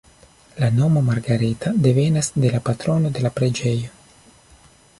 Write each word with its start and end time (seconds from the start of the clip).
La 0.61 0.69
nomo 0.77 1.03
Margareta 1.09 1.73
devenas 1.87 2.31
de 2.45 2.49
la 2.55 2.63
patrono 2.71 3.11
de 3.19 3.25
la 3.27 3.33
preĝejo. 3.39 3.95